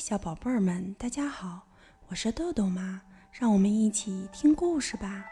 [0.00, 1.60] 小宝贝儿们，大家好，
[2.08, 5.26] 我是豆豆妈，让我们一起听故事吧。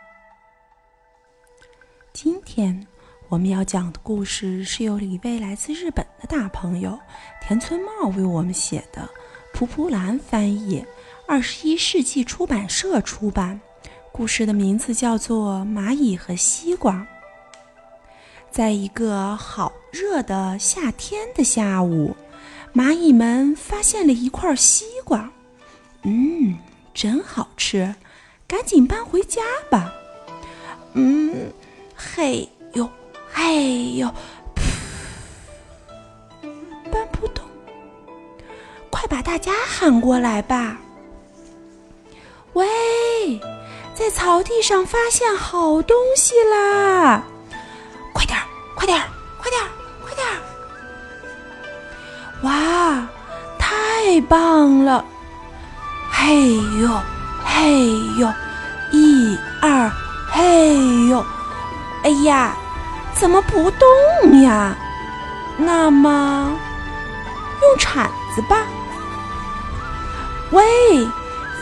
[2.12, 2.87] 今天
[3.31, 7.01] 我们要讲的故事是由一位来自日本的大朋友
[7.41, 9.09] 田村茂为我们写的，
[9.54, 10.85] 蒲蒲兰翻译，
[11.27, 13.59] 二十一世纪出版社出版。
[14.12, 16.95] 故事的名字叫做《蚂蚁和西瓜》。
[18.50, 22.14] 在一个好热的夏天的下午。
[22.75, 25.30] 蚂蚁们发现了一块西瓜，
[26.02, 26.56] 嗯，
[26.95, 27.95] 真好吃，
[28.47, 29.92] 赶紧搬回家吧。
[30.95, 31.52] 嗯，
[31.97, 32.89] 嘿呦，
[33.33, 34.12] 嘿呦，
[36.92, 37.45] 搬不动，
[38.91, 40.78] 快把大家喊过来吧。
[42.53, 43.41] 喂，
[43.95, 47.25] 在草地上发现好东西啦！
[48.12, 49.09] 快点儿，快点儿，
[49.41, 49.69] 快点儿！
[54.18, 55.04] 太棒了！
[56.10, 56.90] 嘿呦，
[57.45, 57.88] 嘿
[58.19, 58.28] 呦，
[58.91, 59.88] 一二，
[60.33, 60.75] 嘿
[61.06, 61.25] 呦！
[62.02, 62.52] 哎呀，
[63.14, 64.77] 怎么不动呀？
[65.56, 66.50] 那么，
[67.62, 68.66] 用铲子吧。
[70.50, 70.64] 喂，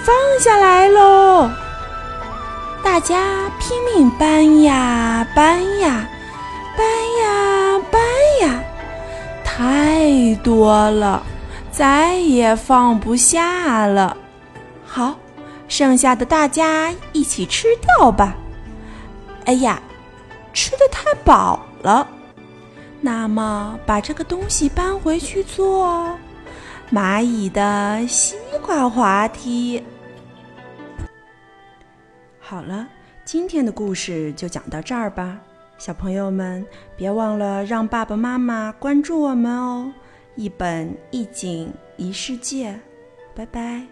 [0.02, 1.50] 放下来喽！
[2.82, 6.08] 大家拼命搬呀搬呀，
[6.74, 6.86] 搬
[7.20, 8.00] 呀搬
[8.40, 8.62] 呀。
[9.44, 11.22] 太多了，
[11.76, 14.16] 再也放不下了。
[14.86, 15.14] 好，
[15.68, 18.34] 剩下的大家一起吃掉吧。
[19.44, 19.82] 哎呀，
[20.54, 22.08] 吃的太饱了。
[23.02, 26.18] 那么，把这个东西搬回去做
[26.90, 29.84] 蚂蚁的西瓜滑梯。
[32.40, 32.88] 好了，
[33.22, 35.36] 今天的故事就讲到这儿吧。
[35.76, 36.64] 小朋友们，
[36.96, 39.92] 别忘了让爸爸妈妈关注我们哦！
[40.36, 42.78] 一本一景一世界，
[43.34, 43.86] 拜拜。